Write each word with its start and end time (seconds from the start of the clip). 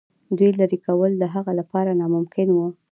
دوی 0.37 0.49
لیري 0.59 0.77
کول 0.85 1.11
د 1.17 1.23
هغه 1.35 1.51
لپاره 1.59 1.91
ناممکن 2.01 2.47
وه. 2.53 2.67